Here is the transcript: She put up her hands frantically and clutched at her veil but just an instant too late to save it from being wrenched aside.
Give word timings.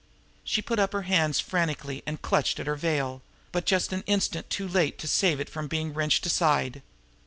She 0.43 0.63
put 0.63 0.79
up 0.79 0.93
her 0.93 1.03
hands 1.03 1.39
frantically 1.39 2.01
and 2.07 2.19
clutched 2.23 2.59
at 2.59 2.65
her 2.65 2.75
veil 2.75 3.21
but 3.51 3.67
just 3.67 3.93
an 3.93 4.01
instant 4.07 4.49
too 4.49 4.67
late 4.67 4.97
to 4.97 5.07
save 5.07 5.39
it 5.39 5.47
from 5.47 5.67
being 5.67 5.93
wrenched 5.93 6.25
aside. 6.25 6.81